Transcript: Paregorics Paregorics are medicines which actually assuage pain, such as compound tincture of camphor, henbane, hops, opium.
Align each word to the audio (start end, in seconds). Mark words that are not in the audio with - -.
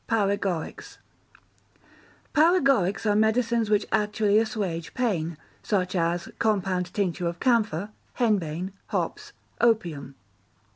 Paregorics 0.09 0.97
Paregorics 2.33 3.05
are 3.05 3.15
medicines 3.15 3.69
which 3.69 3.85
actually 3.91 4.39
assuage 4.39 4.95
pain, 4.95 5.37
such 5.61 5.95
as 5.95 6.27
compound 6.39 6.91
tincture 6.91 7.27
of 7.27 7.39
camphor, 7.39 7.91
henbane, 8.15 8.71
hops, 8.87 9.31
opium. 9.59 10.15